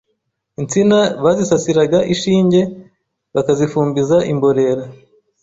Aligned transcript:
Insina 0.61 0.99
bazisasiraga 1.23 1.99
ishinge 2.13 2.61
bakazifumbiza 3.35 4.17
imborera 4.31 4.83